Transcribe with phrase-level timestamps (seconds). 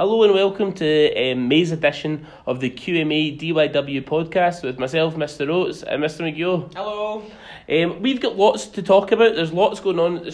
[0.00, 5.46] Hello and welcome to um, May's edition of the QMA DYW podcast with myself, Mr.
[5.50, 6.22] Oates, and Mr.
[6.22, 6.74] McGill.
[6.74, 7.22] Hello.
[7.68, 9.34] Um, we've got lots to talk about.
[9.34, 10.30] There's lots going on at the,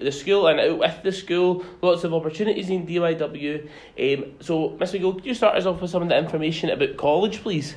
[0.00, 1.62] uh, the school and out with the school.
[1.82, 3.64] Lots of opportunities in DYW.
[3.64, 4.98] Um, so, Mr.
[4.98, 7.74] McGill, could you start us off with some of the information about college, please?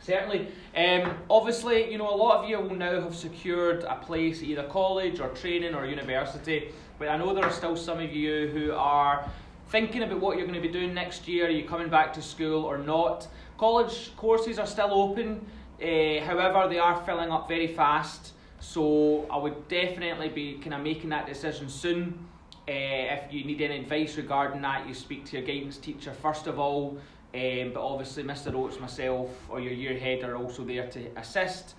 [0.00, 0.48] Certainly.
[0.76, 4.48] Um, obviously, you know, a lot of you will now have secured a place at
[4.48, 8.48] either college or training or university, but I know there are still some of you
[8.48, 9.30] who are
[9.68, 11.46] thinking about what you're going to be doing next year.
[11.46, 13.26] Are you coming back to school or not?
[13.58, 15.44] College courses are still open,
[15.80, 20.80] uh, however, they are filling up very fast, so I would definitely be kind of
[20.80, 22.26] making that decision soon.
[22.68, 26.46] Uh, if you need any advice regarding that, you speak to your guidance teacher first
[26.46, 26.98] of all.
[27.34, 28.54] Um, but obviously, Mr.
[28.54, 31.74] Oates, myself, or your year head are also there to assist.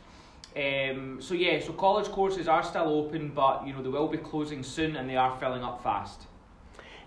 [0.56, 4.20] Um, so yeah, so college courses are still open, but you know they will be
[4.20, 6.28] closing soon, and they are filling up fast.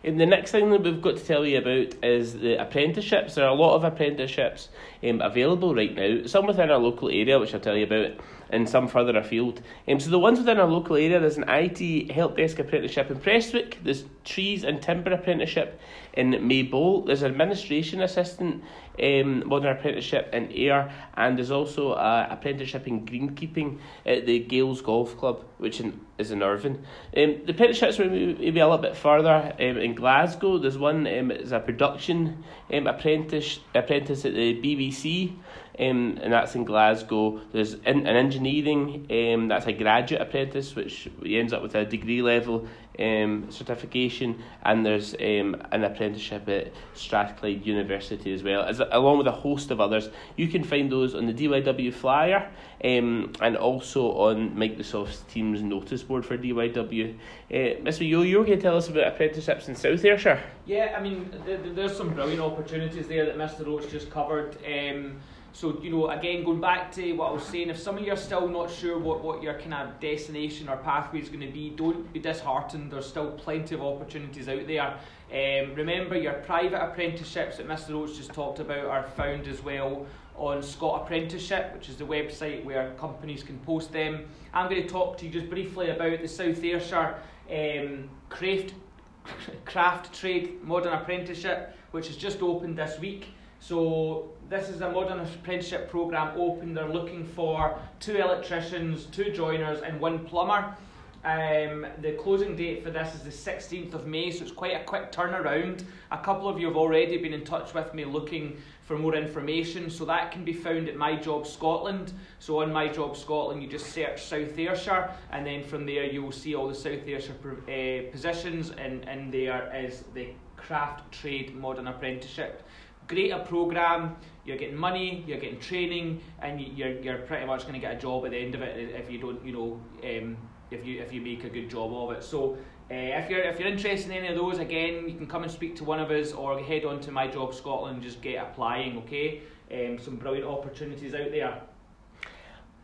[0.02, 3.34] And the next thing that we've got to tell you about is the apprenticeships.
[3.34, 4.70] There are a lot of apprenticeships
[5.02, 8.12] um, available right now, some within our local area, which I'll tell you about,
[8.48, 9.60] and some further afield.
[9.86, 13.18] Um, so the ones within our local area, there's an IT help desk apprenticeship in
[13.18, 15.80] Prestwick, there's trees and timber apprenticeship
[16.14, 18.62] in Maybole, there's an administration assistant
[19.02, 24.82] um, modern apprenticeship in Ayr, and there's also an apprenticeship in greenkeeping at the Gailes
[24.82, 26.84] Golf Club, which in, is in Irvine.
[27.16, 30.58] Um, the apprenticeships will be a little bit further um, in Glasgow.
[30.58, 35.34] There's one um, a production um, apprentice apprentice at the BBC.
[35.80, 37.40] Um, and that's in Glasgow.
[37.52, 42.20] There's in, an engineering, um, that's a graduate apprentice, which ends up with a degree
[42.20, 49.18] level um, certification, and there's um, an apprenticeship at Strathclyde University as well, as along
[49.18, 50.10] with a host of others.
[50.36, 52.50] You can find those on the DYW flyer
[52.84, 57.14] um, and also on Microsoft's Teams notice board for DYW.
[57.50, 58.06] Uh, Mr.
[58.06, 60.42] Yo, you're going to tell us about apprenticeships in South Ayrshire.
[60.66, 63.66] Yeah, I mean, th- th- there's some brilliant opportunities there that Mr.
[63.66, 64.58] Oates just covered.
[64.66, 65.20] Um,
[65.52, 68.12] so, you know, again, going back to what I was saying, if some of you
[68.12, 71.52] are still not sure what, what your kind of destination or pathway is going to
[71.52, 72.92] be, don't be disheartened.
[72.92, 74.96] There's still plenty of opportunities out there.
[75.32, 77.90] Um, remember, your private apprenticeships that Mr.
[77.92, 82.64] Oates just talked about are found as well on Scott Apprenticeship, which is the website
[82.64, 84.26] where companies can post them.
[84.54, 87.16] I'm going to talk to you just briefly about the South Ayrshire
[87.50, 88.74] um, craft,
[89.64, 93.26] craft trade modern apprenticeship, which has just opened this week.
[93.60, 96.72] So this is a modern apprenticeship program open.
[96.72, 100.74] They're looking for two electricians, two joiners, and one plumber.
[101.22, 104.84] Um, the closing date for this is the 16th of May, so it's quite a
[104.84, 105.84] quick turnaround.
[106.10, 109.90] A couple of you have already been in touch with me looking for more information,
[109.90, 112.14] so that can be found at My Job Scotland.
[112.38, 116.22] So on My Job Scotland, you just search South Ayrshire, and then from there you
[116.22, 121.54] will see all the South Ayrshire uh, positions, and, and there is the craft trade
[121.54, 122.62] modern apprenticeship
[123.10, 124.16] greater program.
[124.44, 127.98] You're getting money, you're getting training, and you're you're pretty much going to get a
[127.98, 130.36] job at the end of it if you don't, you know, um,
[130.70, 132.24] if you if you make a good job of it.
[132.24, 132.56] So.
[132.92, 135.52] Uh, if you're if you're interested in any of those, again, you can come and
[135.52, 138.42] speak to one of us, or head on to My Job Scotland and just get
[138.42, 138.98] applying.
[139.02, 139.42] Okay,
[139.72, 141.62] um, some brilliant opportunities out there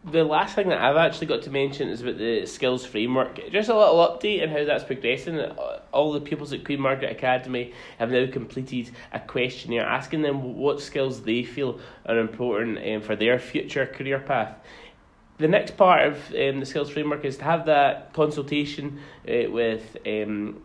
[0.06, 3.41] the last thing that I've actually got to mention is about the skills framework.
[3.50, 5.41] Just a little update on how that's progressing.
[5.93, 10.81] All the pupils at Queen Margaret Academy have now completed a questionnaire asking them what
[10.81, 14.56] skills they feel are important um, for their future career path.
[15.39, 19.97] The next part of um, the skills framework is to have that consultation uh, with
[20.06, 20.62] um,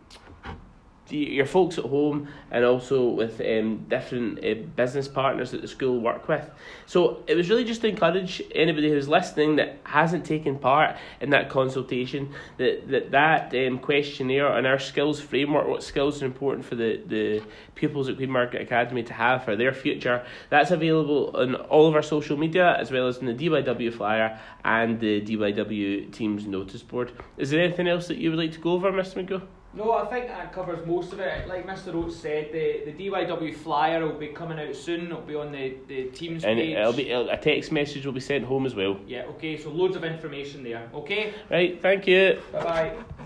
[1.12, 6.00] your folks at home and also with um, different uh, business partners that the school
[6.00, 6.48] work with.
[6.86, 11.30] So it was really just to encourage anybody who's listening that hasn't taken part in
[11.30, 16.64] that consultation that that, that um, questionnaire and our skills framework, what skills are important
[16.64, 17.42] for the, the
[17.74, 21.94] pupils at Queen Margaret Academy to have for their future, that's available on all of
[21.94, 26.82] our social media as well as in the DYW flyer and the DYW Teams notice
[26.82, 27.12] board.
[27.36, 29.24] Is there anything else that you would like to go over, Mr.
[29.24, 29.42] McGill?
[29.74, 31.48] No, I think that covers most of it.
[31.48, 31.94] Like Mr.
[31.94, 35.06] Oates said, the, the DYW flyer will be coming out soon.
[35.06, 36.76] It'll be on the, the Teams and page.
[36.76, 38.98] it'll be it'll, a text message will be sent home as well.
[39.06, 40.90] Yeah, okay, so loads of information there.
[40.92, 41.32] Okay?
[41.50, 42.40] Right, thank you.
[42.52, 42.62] Bye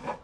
[0.05, 0.17] bye.